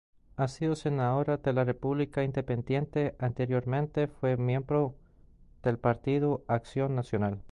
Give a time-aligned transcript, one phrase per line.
[0.37, 4.95] Ha sido senadora de la República, Independiente, anteriormente fue miembro
[5.61, 7.43] del Partido Acción Nacional.